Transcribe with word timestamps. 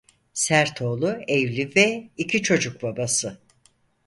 Sertoğlu 0.33 1.17
evli 1.27 1.75
ve 1.75 2.09
iki 2.17 2.43
çocuk 2.43 2.83
babası. 2.83 3.41